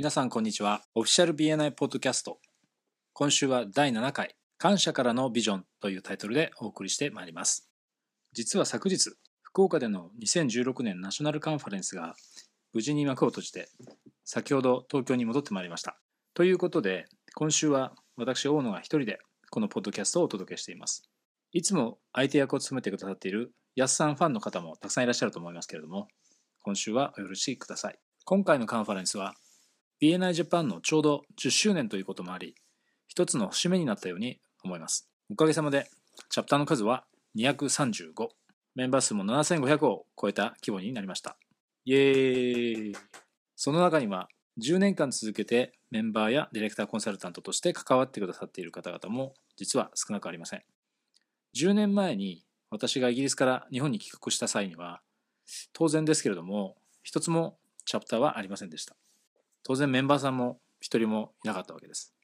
[0.00, 0.80] 皆さんこんにちは。
[0.94, 2.38] オフィシャル BNI ポッドキャスト。
[3.12, 7.68] 今週は第7回、感謝からのビジョンというタイトルでお送りしてまいります。
[8.32, 9.10] 実は昨日、
[9.42, 12.14] 福岡での2016年ナショナルカンファレンスが
[12.72, 13.68] 無事に幕を閉じて、
[14.24, 16.00] 先ほど東京に戻ってまいりました。
[16.32, 17.04] ということで、
[17.34, 19.18] 今週は私、大野が一人で
[19.50, 21.10] このポッドキャストをお届けしています。
[21.52, 26.08] いつも相手役を務めてくださっている安さんファンの方もたくさんいらっしゃると思いますけれども、
[26.62, 27.98] 今週はお許しください。
[28.24, 29.34] 今回のカンファレンスは
[30.02, 32.54] BNI ジャパンのちょうど10周年ということもあり、
[33.06, 35.10] 一つの節目になったように思います。
[35.30, 35.90] おかげさまで、
[36.30, 37.04] チャプターの数は
[37.36, 38.28] 235、
[38.76, 41.36] メンバー数も7500を超えた規模になりました。
[41.84, 42.96] イエーイ
[43.56, 50.62] その中には、10年間続けてメンバーやディレクターコンサルタントとして関わってくださっている方々も実は少なくありません。
[51.56, 55.02] 10年前に私がイギリスから日本に帰国した際には、
[55.74, 58.96] 当然ですけれども、一つもチャプターはありませんでした。
[59.62, 62.14] 当然メンバーさんも一人もいなかったわけです。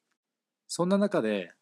[0.68, 1.52] そんな中で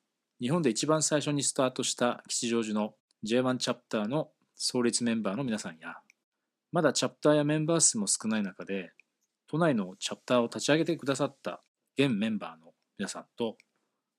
[0.41, 2.95] 日本で一番最初にスタートした吉祥寺の
[3.25, 5.97] J1 チャプターの創立メンバーの皆さんや
[6.73, 8.93] まだチャプターやメンバー数も少ない中で
[9.47, 11.63] 都内のチャプターを立ち上げてくださった
[11.97, 13.57] 現メンバーの皆さんと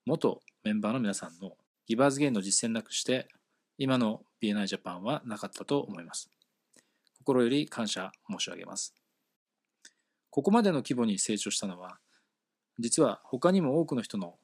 [0.06, 1.52] 元メンバーの皆さんの
[1.86, 3.28] ギバーズゲインの実践なくして
[3.78, 6.30] 今の BNI ジャパンはなかったと思います。
[7.18, 8.94] 心より感謝申し上げます。
[10.36, 11.98] ここまでの規模に成長したのは、
[12.78, 14.34] 実は他にも多くの人の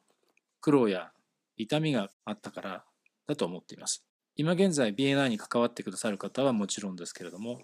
[0.63, 1.13] 苦労や
[1.59, 2.85] 痛みがあったから
[3.27, 4.03] だと思っています。
[4.35, 7.61] 今現在 BNI に関わってくださる方はもちろんですけれども、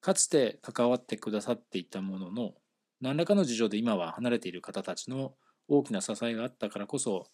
[0.00, 2.54] かつて関わってくださっていたものの、
[3.00, 5.34] 何らかの事情で今は離れている方たちの
[5.66, 7.26] 大きな支えがあったからこそ、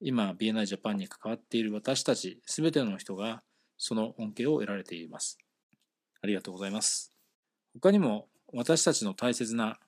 [0.00, 3.44] 今 BNI ジャパンに関わっている私たち全ての人が
[3.78, 5.38] その恩恵を得られています。
[6.20, 7.12] ありがとうございます。
[7.74, 9.78] 他にも私たちの大切な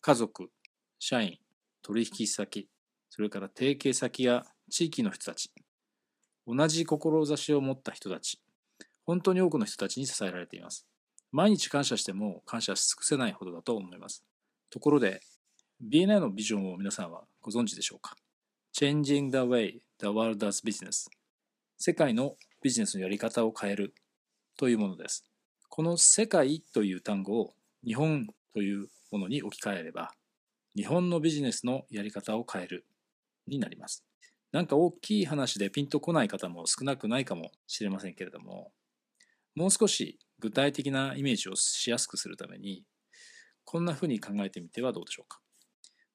[0.00, 0.50] 家族、
[0.98, 1.38] 社員、
[1.82, 2.68] 取引先、
[3.10, 5.52] それから提携先や地域の人たち、
[6.44, 8.40] 同じ志を持った人たち、
[9.04, 10.84] 本当に多くの人たちに支えられています。
[11.30, 14.24] 毎日感謝しても感謝し尽くせないほどだと思います。
[14.68, 15.20] ところで、
[15.88, 18.16] BNI のビジョンを皆さんはご存知でしょうか
[18.74, 21.08] ?Changing the way the world does business
[21.76, 23.94] 世界のビジネスのやり方を変える
[24.56, 25.24] というものです。
[25.68, 30.12] この世界という単語を日本というものに置き換えれば、
[30.76, 32.86] 日本のビジネスのやり方を変える
[33.46, 34.04] になります。
[34.52, 38.72] なんか大きい話でピンとこない方も少なくないかもしれませんけれども、
[39.54, 42.84] もう少し具体的なイメージをしやすくするために、
[43.64, 45.40] こんなふうに考えてみてはどうでしょうか。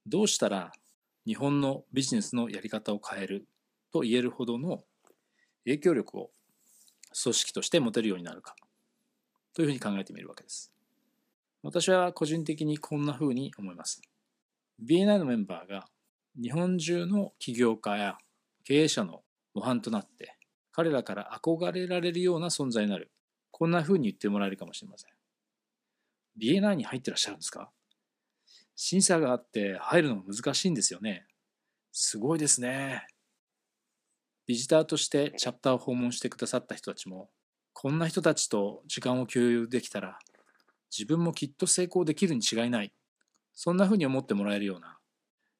[0.05, 0.71] どうしたら
[1.25, 3.47] 日本のビジネスのやり方を変える
[3.91, 4.83] と言えるほどの
[5.65, 6.31] 影響力を
[7.21, 8.55] 組織として持てるようになるか
[9.53, 10.73] というふうに考えてみるわけです。
[11.63, 14.01] 私は個人的にこんな風に思います。
[14.85, 15.85] BNI のメンバーが
[16.39, 18.17] 日本中の起業家や
[18.65, 19.21] 経営者の
[19.53, 20.35] 模範となって
[20.73, 23.11] 彼らから憧れられるような存在になる。
[23.51, 25.11] こんな風に言ってもらえるかもしれません。
[26.41, 27.71] BNI に入ってらっしゃるんですか？
[28.75, 31.25] 審査があって入るの難しいんですよね。
[31.91, 33.05] すごいですね。
[34.47, 37.29] ビジターとしてチャプターを訪問してくださった人たちも、
[37.71, 40.19] こんな人たちと時間を共有できたら
[40.95, 42.93] 自分もきっと成功できるに違いない。
[43.53, 44.97] そんなふうに思ってもらえるような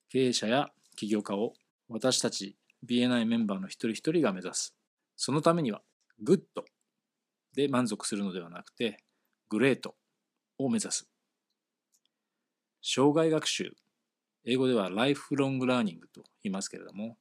[0.10, 1.54] 経営者や起業家を
[1.90, 2.56] 私たち
[2.88, 4.76] BNI メンバーの一人一人が目指す。
[5.16, 5.82] そのためには、
[6.22, 6.66] Good
[7.56, 8.98] で満足するのではなくて、
[9.50, 9.96] Great
[10.58, 11.10] を目指す。
[12.82, 13.74] 生涯学習、
[14.46, 17.18] 英語では lifelong learning と言いますけれども、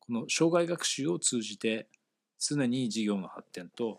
[0.00, 1.88] この生涯学習を通じて
[2.38, 3.96] 常に事業の発展と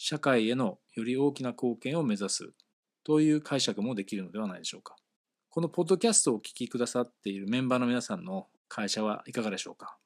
[0.00, 2.52] 社会へのより大きな貢献を目指す
[3.02, 4.94] という解釈もできるのではないでしょうか。
[5.50, 9.98] このポッドキャストをお聞きくださっているメンバーの皆さんの会社はいかがでしょうか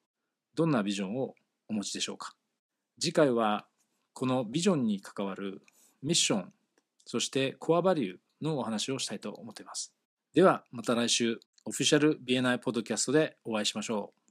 [0.55, 1.35] どんなビジョンを
[1.69, 2.33] お持ちでしょうか
[2.99, 3.67] 次回は
[4.15, 5.61] このビジョンに関わる
[6.03, 6.53] ミッション、
[7.05, 9.93] そしてコアバリューのお話をしたいと思っています。
[10.33, 14.22] ではまた来週オフィシャル BNI ポッドキャストでお会いしましょう。